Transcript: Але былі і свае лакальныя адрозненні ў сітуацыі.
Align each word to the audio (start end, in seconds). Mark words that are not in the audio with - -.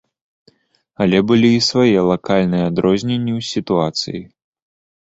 Але 1.05 1.17
былі 1.31 1.51
і 1.57 1.61
свае 1.69 1.99
лакальныя 2.11 2.63
адрозненні 2.71 3.31
ў 3.39 3.53
сітуацыі. 3.53 4.21